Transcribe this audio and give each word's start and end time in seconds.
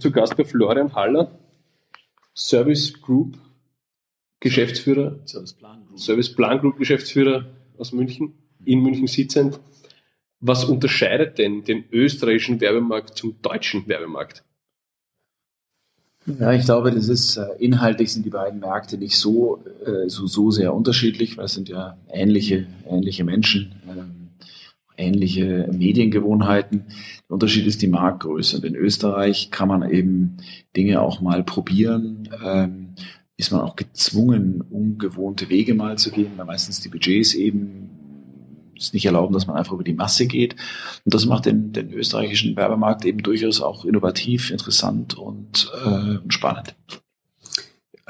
zu 0.00 0.10
Gast 0.10 0.36
bei 0.36 0.44
Florian 0.44 0.94
Haller, 0.94 1.38
Service 2.34 3.00
Group 3.00 3.38
Geschäftsführer, 4.40 5.18
Service 5.26 5.52
Plan 5.52 5.84
Group, 5.86 6.00
Service 6.00 6.34
Plan 6.34 6.58
Group 6.58 6.78
Geschäftsführer 6.78 7.46
aus 7.76 7.92
München, 7.92 8.34
in 8.64 8.80
München 8.80 9.06
sitzend. 9.06 9.60
Was 10.40 10.64
unterscheidet 10.64 11.36
denn 11.36 11.64
den 11.64 11.84
österreichischen 11.92 12.60
Werbemarkt 12.60 13.18
zum 13.18 13.40
deutschen 13.42 13.86
Werbemarkt? 13.86 14.42
Ja, 16.26 16.52
ich 16.52 16.64
glaube, 16.64 16.90
das 16.90 17.08
ist 17.08 17.36
äh, 17.36 17.46
inhaltlich 17.58 18.12
sind 18.12 18.24
die 18.24 18.30
beiden 18.30 18.60
Märkte 18.60 18.98
nicht 18.98 19.16
so, 19.16 19.62
äh, 19.84 20.08
so, 20.08 20.26
so 20.26 20.50
sehr 20.50 20.74
unterschiedlich, 20.74 21.36
weil 21.36 21.46
es 21.46 21.54
sind 21.54 21.68
ja 21.68 21.96
ähnliche, 22.10 22.66
ähnliche 22.86 23.24
Menschen, 23.24 23.74
ähm, 23.88 24.19
ähnliche 25.00 25.68
Mediengewohnheiten. 25.72 26.84
Der 27.28 27.34
Unterschied 27.34 27.66
ist 27.66 27.82
die 27.82 27.88
Marktgröße. 27.88 28.58
Und 28.58 28.64
in 28.64 28.76
Österreich 28.76 29.50
kann 29.50 29.68
man 29.68 29.88
eben 29.90 30.36
Dinge 30.76 31.00
auch 31.00 31.20
mal 31.20 31.42
probieren. 31.42 32.28
Ähm, 32.44 32.94
ist 33.36 33.52
man 33.52 33.62
auch 33.62 33.74
gezwungen, 33.74 34.60
ungewohnte 34.60 35.48
Wege 35.48 35.74
mal 35.74 35.96
zu 35.96 36.10
gehen, 36.10 36.32
weil 36.36 36.44
meistens 36.44 36.80
die 36.80 36.90
Budgets 36.90 37.34
eben 37.34 37.90
es 38.78 38.92
nicht 38.92 39.06
erlauben, 39.06 39.32
dass 39.32 39.46
man 39.46 39.56
einfach 39.56 39.72
über 39.72 39.84
die 39.84 39.94
Masse 39.94 40.26
geht. 40.26 40.56
Und 41.04 41.14
das 41.14 41.26
macht 41.26 41.46
den, 41.46 41.72
den 41.72 41.92
österreichischen 41.92 42.56
Werbemarkt 42.56 43.04
eben 43.04 43.22
durchaus 43.22 43.60
auch 43.60 43.84
innovativ, 43.84 44.50
interessant 44.50 45.14
und 45.14 45.70
äh, 45.84 46.18
spannend. 46.28 46.74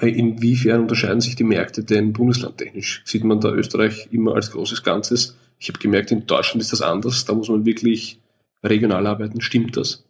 Inwiefern 0.00 0.82
unterscheiden 0.82 1.20
sich 1.20 1.36
die 1.36 1.44
Märkte 1.44 1.84
denn 1.84 2.12
bundeslandtechnisch? 2.12 3.02
Sieht 3.04 3.24
man 3.24 3.40
da 3.40 3.50
Österreich 3.50 4.08
immer 4.10 4.34
als 4.34 4.50
großes 4.50 4.82
Ganzes? 4.82 5.36
Ich 5.60 5.68
habe 5.68 5.78
gemerkt, 5.78 6.10
in 6.10 6.26
Deutschland 6.26 6.62
ist 6.62 6.72
das 6.72 6.82
anders. 6.82 7.26
Da 7.26 7.34
muss 7.34 7.50
man 7.50 7.66
wirklich 7.66 8.18
regional 8.64 9.06
arbeiten. 9.06 9.40
Stimmt 9.40 9.76
das? 9.76 10.04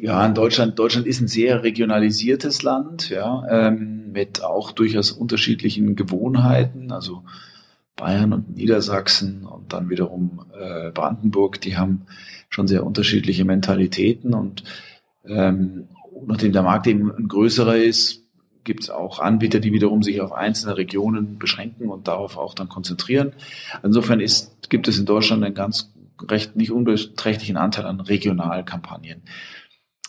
Ja, 0.00 0.24
in 0.24 0.34
Deutschland, 0.34 0.78
Deutschland 0.78 1.08
ist 1.08 1.20
ein 1.20 1.26
sehr 1.26 1.64
regionalisiertes 1.64 2.62
Land, 2.62 3.10
ja, 3.10 3.44
ähm, 3.50 4.12
mit 4.12 4.44
auch 4.44 4.70
durchaus 4.70 5.10
unterschiedlichen 5.10 5.96
Gewohnheiten. 5.96 6.92
Also 6.92 7.24
Bayern 7.96 8.32
und 8.32 8.54
Niedersachsen 8.54 9.44
und 9.44 9.72
dann 9.72 9.90
wiederum 9.90 10.46
äh, 10.56 10.92
Brandenburg, 10.92 11.60
die 11.60 11.76
haben 11.76 12.06
schon 12.48 12.68
sehr 12.68 12.86
unterschiedliche 12.86 13.44
Mentalitäten 13.44 14.34
und 14.34 14.62
ähm, 15.24 15.88
nachdem 16.26 16.52
der 16.52 16.62
Markt 16.62 16.86
eben 16.86 17.10
ein 17.10 17.26
größerer 17.26 17.76
ist, 17.76 18.22
gibt 18.68 18.84
es 18.84 18.90
auch 18.90 19.18
Anbieter, 19.18 19.60
die 19.60 19.72
wiederum 19.72 20.02
sich 20.02 20.20
auf 20.20 20.30
einzelne 20.30 20.76
Regionen 20.76 21.38
beschränken 21.38 21.88
und 21.88 22.06
darauf 22.06 22.36
auch 22.36 22.52
dann 22.52 22.68
konzentrieren. 22.68 23.32
Insofern 23.82 24.20
ist, 24.20 24.68
gibt 24.68 24.88
es 24.88 24.98
in 24.98 25.06
Deutschland 25.06 25.42
einen 25.42 25.54
ganz 25.54 25.90
recht 26.28 26.54
nicht 26.54 26.70
unbeträchtlichen 26.70 27.56
Anteil 27.56 27.86
an 27.86 28.00
Regionalkampagnen. 28.00 29.22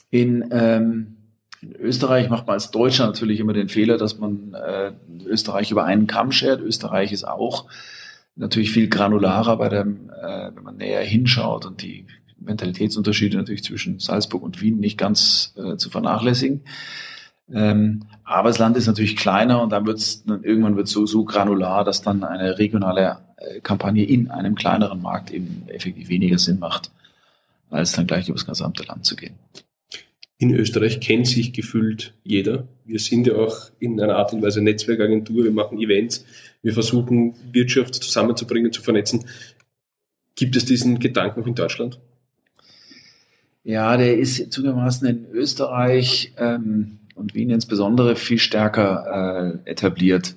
In, 0.10 0.50
ähm, 0.52 1.16
Österreich 1.62 2.30
macht 2.30 2.48
man 2.48 2.56
als 2.56 2.72
Deutscher 2.72 3.06
natürlich 3.06 3.40
immer 3.40 3.54
den 3.54 3.70
Fehler, 3.70 3.98
dass 3.98 4.18
man 4.18 4.54
äh, 4.54 4.92
Österreich 5.26 5.72
über 5.72 5.86
einen 5.86 6.08
Kamm 6.08 6.34
schert. 6.34 6.62
Österreich 6.62 7.14
ist 7.14 7.26
auch 7.26 7.70
natürlich 8.36 8.72
viel 8.72 8.90
granularer 8.90 9.58
bei 9.58 9.70
dem, 9.70 10.10
äh, 10.10 10.52
wenn 10.54 10.64
man 10.64 10.76
näher 10.76 11.02
hinschaut 11.02 11.66
und 11.66 11.82
die 11.82 12.08
Mentalitätsunterschiede 12.40 13.38
natürlich 13.38 13.64
zwischen 13.64 14.00
Salzburg 14.00 14.44
und 14.44 14.62
Wien 14.62 14.80
nicht 14.80 14.98
ganz 14.98 15.54
äh, 15.58 15.78
zu 15.78 15.90
vernachlässigen. 15.90 16.62
Ähm, 17.54 18.04
aber 18.24 18.50
das 18.50 18.60
Land 18.60 18.78
ist 18.78 18.88
natürlich 18.88 19.16
kleiner 19.16 19.62
und 19.62 19.72
dann 19.72 19.86
wird 19.86 19.98
es 19.98 20.24
irgendwann 20.28 20.76
wird 20.76 20.88
so 20.88 21.06
so 21.06 21.26
granular, 21.26 21.84
dass 21.84 22.02
dann 22.02 22.24
eine 22.24 22.60
regionale 22.60 23.18
äh, 23.38 23.60
Kampagne 23.62 24.06
in 24.06 24.30
einem 24.30 24.56
kleineren 24.56 25.02
Markt 25.02 25.32
eben 25.32 25.64
effektiv 25.68 26.10
weniger 26.10 26.38
Sinn 26.38 26.60
macht, 26.60 26.92
als 27.70 27.94
dann 27.94 28.08
gleich 28.08 28.28
über 28.28 28.38
das 28.38 28.46
gesamte 28.46 28.84
Land 28.84 29.06
zu 29.06 29.16
gehen 29.16 29.36
in 30.40 30.56
Österreich 30.56 31.02
kennt 31.02 31.28
sich 31.28 31.52
gefühlt 31.52 32.14
jeder. 32.24 32.68
Wir 32.86 32.98
sind 32.98 33.28
ja 33.28 33.36
auch 33.36 33.72
in 33.80 34.00
einer 34.00 34.16
Art 34.16 34.34
und 34.34 34.42
Weise 34.42 34.62
Netzwerkagentur, 34.62 35.44
wir 35.44 35.52
machen 35.52 35.80
Events, 35.80 36.26
wir 36.64 36.74
versuchen 36.74 37.36
Wirtschaft 37.52 37.96
zusammenzubringen, 37.96 38.72
zu 38.72 38.82
vernetzen. 38.82 39.26
Gibt 40.36 40.56
es 40.56 40.64
diesen 40.64 41.00
Gedanken 41.00 41.44
auch 41.44 41.48
in 41.48 41.56
Deutschland? 41.56 42.00
Ja, 43.64 43.98
der 43.98 44.18
ist 44.18 44.52
zugegebenermaßen 44.52 45.08
in 45.08 45.26
Österreich 45.32 46.34
ähm, 46.38 47.00
und 47.16 47.36
Wien 47.36 47.50
insbesondere 47.50 48.16
viel 48.16 48.40
stärker 48.40 49.60
äh, 49.66 49.70
etabliert 49.70 50.36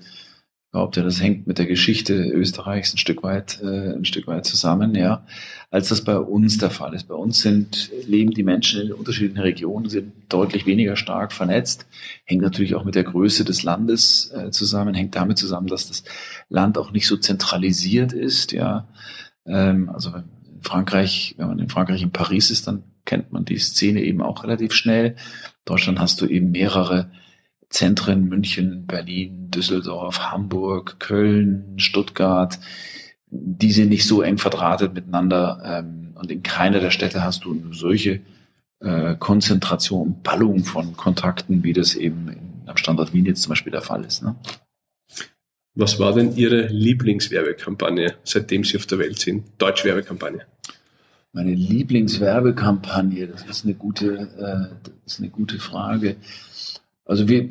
glaube, 0.73 0.97
ja, 0.97 1.03
das 1.03 1.21
hängt 1.21 1.47
mit 1.47 1.59
der 1.59 1.67
Geschichte 1.67 2.15
Österreichs 2.15 2.95
ein 2.95 2.99
Stück 2.99 3.23
weit, 3.23 3.61
äh, 3.63 3.93
ein 3.93 4.07
Stück 4.07 4.27
weit 4.27 4.47
zusammen, 4.47 4.95
ja, 4.95 5.27
als 5.71 5.91
das 5.91 6.03
bei 6.03 6.17
uns 6.17 6.57
der 6.57 6.71
Fall 6.71 6.95
ist. 6.95 7.09
Bei 7.09 7.15
uns 7.15 7.43
sind, 7.43 7.91
leben 8.07 8.31
die 8.31 8.43
Menschen 8.43 8.81
in 8.81 8.93
unterschiedlichen 8.93 9.43
Regionen, 9.43 9.91
sind 9.91 10.13
deutlich 10.31 10.65
weniger 10.65 10.97
stark 10.97 11.33
vernetzt, 11.33 11.87
hängt 12.25 12.43
natürlich 12.43 12.75
auch 12.75 12.85
mit 12.85 12.95
der 12.95 13.05
Größe 13.05 13.45
des 13.45 13.63
Landes 13.63 14.33
äh, 14.33 14.51
zusammen, 14.51 14.95
hängt 14.95 15.15
damit 15.15 15.37
zusammen, 15.37 15.67
dass 15.67 15.89
das 15.89 16.05
Land 16.49 16.79
auch 16.79 16.91
nicht 16.91 17.07
so 17.07 17.19
zentralisiert 17.19 18.15
ist, 18.15 18.53
ja. 18.53 18.89
Ähm, 19.45 19.91
also 19.91 20.11
in 20.11 20.63
Frankreich, 20.63 21.35
wenn 21.37 21.49
man 21.49 21.59
in 21.59 21.69
Frankreich 21.69 22.03
in 22.03 22.13
Paris 22.13 22.51
ist, 22.51 22.67
dann 22.67 22.83
kennt 23.05 23.33
man 23.33 23.45
die 23.45 23.59
Szene 23.59 24.03
eben 24.03 24.23
auch 24.23 24.45
relativ 24.45 24.73
schnell. 24.73 25.07
In 25.07 25.15
Deutschland 25.65 26.01
hast 26.01 26.21
du 26.21 26.27
eben 26.27 26.51
mehrere 26.51 27.11
Zentren 27.69 28.29
München, 28.29 28.87
Berlin, 28.87 29.51
Düsseldorf, 29.51 30.31
Hamburg, 30.31 31.01
Köln, 31.01 31.75
Stuttgart, 31.79 32.59
die 33.31 33.73
sind 33.73 33.89
nicht 33.89 34.07
so 34.07 34.21
eng 34.21 34.37
verdrahtet 34.37 34.93
miteinander 34.93 35.63
ähm, 35.65 36.15
und 36.15 36.31
in 36.31 36.43
keiner 36.43 36.81
der 36.81 36.91
Städte 36.91 37.25
hast 37.25 37.45
du 37.45 37.73
solche 37.73 38.21
äh, 38.81 39.17
Konzentration, 39.19 40.23
Ballung 40.23 40.65
von 40.65 40.97
Kontakten, 40.97 41.65
wie 41.65 41.73
das 41.73 41.95
eben 41.95 42.63
am 42.67 42.77
Standort 42.77 43.15
Wien 43.15 43.25
jetzt 43.25 43.43
zum 43.43 43.51
Beispiel 43.51 43.73
der 43.73 43.81
Fall 43.81 44.05
ist. 44.05 44.23
Ne? 44.23 44.37
Was 45.75 45.99
war 45.99 46.13
denn 46.13 46.37
Ihre 46.37 46.67
Lieblingswerbekampagne, 46.67 48.17
seitdem 48.25 48.65
Sie 48.65 48.77
auf 48.77 48.85
der 48.85 48.99
Welt 48.99 49.19
sind? 49.19 49.45
Deutsch-Werbekampagne? 49.57 50.47
Meine 51.33 51.55
Lieblingswerbekampagne, 51.55 53.27
das 53.27 53.45
ist 53.45 53.65
eine 53.65 53.75
gute, 53.75 54.29
äh, 54.39 54.87
ist 55.07 55.19
eine 55.19 55.31
gute 55.31 55.59
Frage. 55.59 56.17
Also 57.07 57.27
wir 57.27 57.49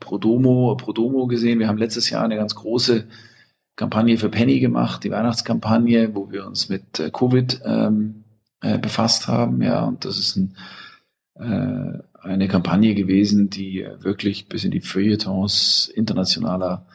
Prodomo, 0.00 0.76
Prodomo 0.76 1.28
gesehen, 1.28 1.60
wir 1.60 1.68
haben 1.68 1.78
letztes 1.78 2.10
Jahr 2.10 2.24
eine 2.24 2.36
ganz 2.36 2.56
große 2.56 3.04
Kampagne 3.76 4.18
für 4.18 4.28
Penny 4.28 4.58
gemacht, 4.58 5.04
die 5.04 5.10
Weihnachtskampagne, 5.10 6.14
wo 6.14 6.30
wir 6.30 6.46
uns 6.46 6.68
mit 6.68 6.98
äh, 6.98 7.10
Covid 7.10 7.60
ähm, 7.64 8.24
äh, 8.60 8.78
befasst 8.78 9.28
haben. 9.28 9.62
Ja, 9.62 9.84
und 9.84 10.04
das 10.04 10.18
ist 10.18 10.36
ein, 10.36 10.56
äh, 11.36 11.98
eine 12.20 12.48
Kampagne 12.48 12.94
gewesen, 12.94 13.50
die 13.50 13.86
wirklich 14.00 14.48
bis 14.48 14.64
in 14.64 14.72
die 14.72 14.80
Feuilletons 14.80 15.90
internationaler 15.94 16.86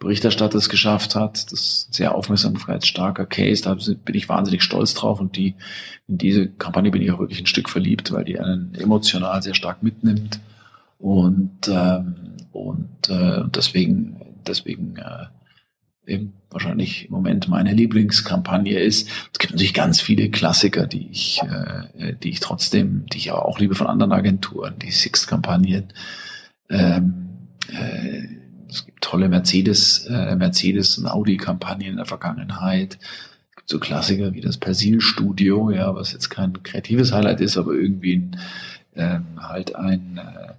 Berichterstatter 0.00 0.56
es 0.56 0.70
geschafft 0.70 1.14
hat. 1.14 1.52
Das 1.52 1.60
ist 1.60 1.88
ein 1.90 1.92
sehr 1.92 2.14
aufmerksamkeitsstarker 2.14 3.26
Case. 3.26 3.62
Da 3.62 3.74
bin 3.74 4.14
ich 4.14 4.30
wahnsinnig 4.30 4.62
stolz 4.62 4.94
drauf. 4.94 5.20
Und 5.20 5.36
die, 5.36 5.54
in 6.08 6.16
diese 6.16 6.48
Kampagne 6.48 6.90
bin 6.90 7.02
ich 7.02 7.12
auch 7.12 7.18
wirklich 7.18 7.40
ein 7.40 7.46
Stück 7.46 7.68
verliebt, 7.68 8.10
weil 8.10 8.24
die 8.24 8.40
einen 8.40 8.74
emotional 8.74 9.42
sehr 9.42 9.54
stark 9.54 9.82
mitnimmt. 9.82 10.40
Und, 10.98 11.68
ähm, 11.68 12.14
und 12.50 13.10
äh, 13.10 13.42
deswegen, 13.54 14.16
deswegen 14.46 14.96
äh, 14.96 15.26
eben 16.10 16.32
wahrscheinlich 16.48 17.04
im 17.04 17.12
Moment 17.12 17.48
meine 17.48 17.74
Lieblingskampagne 17.74 18.78
ist. 18.78 19.06
Es 19.32 19.38
gibt 19.38 19.52
natürlich 19.52 19.74
ganz 19.74 20.00
viele 20.00 20.30
Klassiker, 20.30 20.86
die 20.86 21.10
ich, 21.10 21.42
äh, 21.42 22.14
die 22.14 22.30
ich 22.30 22.40
trotzdem, 22.40 23.04
die 23.12 23.18
ich 23.18 23.32
auch 23.32 23.58
liebe 23.58 23.74
von 23.74 23.86
anderen 23.86 24.12
Agenturen, 24.12 24.78
die 24.78 24.92
Sixt-Kampagnen. 24.92 25.92
Ähm, 26.70 27.28
äh, 27.68 28.39
tolle 29.10 29.28
Mercedes, 29.28 30.06
äh, 30.06 30.36
Mercedes 30.36 30.96
und 30.96 31.06
Audi-Kampagnen 31.06 31.88
in 31.88 31.96
der 31.96 32.06
Vergangenheit. 32.06 32.96
Es 33.50 33.56
gibt 33.56 33.68
so 33.68 33.80
Klassiker 33.80 34.34
wie 34.34 34.40
das 34.40 34.56
Persil-Studio, 34.56 35.72
ja, 35.72 35.92
was 35.96 36.12
jetzt 36.12 36.28
kein 36.30 36.62
kreatives 36.62 37.12
Highlight 37.12 37.40
ist, 37.40 37.56
aber 37.56 37.72
irgendwie 37.72 38.16
ein, 38.16 38.40
ähm, 38.94 39.24
halt 39.36 39.74
ein 39.74 40.18
äh, 40.18 40.52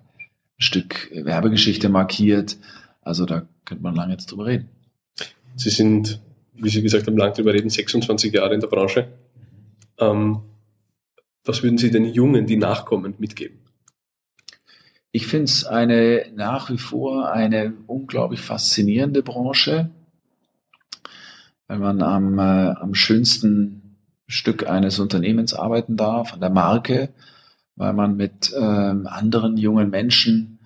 Stück 0.57 1.09
Werbegeschichte 1.13 1.87
markiert. 1.87 2.57
Also 3.01 3.25
da 3.25 3.47
könnte 3.63 3.83
man 3.83 3.95
lange 3.95 4.11
jetzt 4.11 4.29
drüber 4.29 4.47
reden. 4.47 4.67
Sie 5.55 5.69
sind, 5.69 6.19
wie 6.53 6.69
Sie 6.69 6.81
gesagt 6.81 7.07
haben, 7.07 7.15
lang 7.15 7.33
drüber 7.33 7.53
reden, 7.53 7.69
26 7.69 8.33
Jahre 8.33 8.53
in 8.53 8.59
der 8.59 8.67
Branche. 8.67 9.07
Ähm, 9.97 10.41
was 11.45 11.63
würden 11.63 11.77
Sie 11.77 11.89
den 11.89 12.05
Jungen, 12.05 12.47
die 12.47 12.57
nachkommen, 12.57 13.15
mitgeben? 13.17 13.60
Ich 15.11 15.27
finde 15.27 15.45
es 15.45 15.65
eine 15.65 16.27
nach 16.35 16.69
wie 16.69 16.77
vor 16.77 17.31
eine 17.31 17.73
unglaublich 17.87 18.39
faszinierende 18.39 19.23
Branche, 19.23 19.89
weil 21.67 21.79
man 21.79 22.01
am, 22.01 22.39
äh, 22.39 22.41
am 22.41 22.93
schönsten 22.93 23.97
Stück 24.27 24.67
eines 24.69 24.99
Unternehmens 24.99 25.53
arbeiten 25.53 25.97
darf, 25.97 26.33
an 26.33 26.39
der 26.39 26.49
Marke, 26.49 27.09
weil 27.75 27.91
man 27.93 28.15
mit 28.15 28.53
ähm, 28.57 29.05
anderen 29.07 29.57
jungen 29.57 29.89
Menschen 29.89 30.59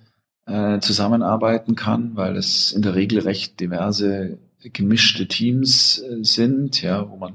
äh, 0.46 0.80
zusammenarbeiten 0.80 1.76
kann, 1.76 2.16
weil 2.16 2.36
es 2.36 2.72
in 2.72 2.84
der 2.84 2.94
Regel 2.94 3.20
recht 3.20 3.60
diverse 3.60 4.38
gemischte 4.62 5.28
Teams 5.28 6.00
äh, 6.00 6.24
sind, 6.24 6.84
ja, 6.84 7.10
wo 7.10 7.18
man 7.18 7.34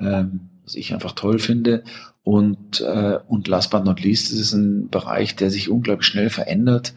ähm, 0.00 0.40
was 0.64 0.74
ich 0.74 0.92
einfach 0.92 1.12
toll 1.12 1.38
finde. 1.38 1.84
Und, 2.22 2.80
äh, 2.80 3.18
und 3.28 3.48
last 3.48 3.70
but 3.70 3.84
not 3.84 4.00
least 4.02 4.30
ist 4.30 4.40
es 4.40 4.52
ein 4.52 4.88
Bereich, 4.88 5.36
der 5.36 5.50
sich 5.50 5.70
unglaublich 5.70 6.06
schnell 6.06 6.30
verändert 6.30 6.94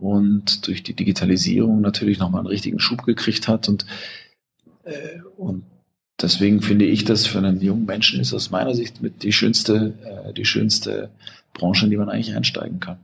und 0.00 0.66
durch 0.66 0.82
die 0.82 0.94
Digitalisierung 0.94 1.80
natürlich 1.80 2.18
nochmal 2.18 2.40
einen 2.40 2.48
richtigen 2.48 2.80
Schub 2.80 3.04
gekriegt 3.04 3.48
hat. 3.48 3.68
Und, 3.68 3.86
äh, 4.84 5.20
und 5.36 5.64
deswegen 6.20 6.62
finde 6.62 6.84
ich, 6.84 7.04
dass 7.04 7.26
für 7.26 7.38
einen 7.38 7.60
jungen 7.60 7.86
Menschen 7.86 8.20
ist 8.20 8.34
aus 8.34 8.50
meiner 8.50 8.74
Sicht 8.74 9.02
mit 9.02 9.22
die 9.22 9.32
schönste, 9.32 9.94
äh, 10.04 10.32
die 10.32 10.44
schönste 10.44 11.10
Branche, 11.54 11.84
in 11.84 11.90
die 11.90 11.96
man 11.96 12.08
eigentlich 12.08 12.34
einsteigen 12.34 12.80
kann. 12.80 12.98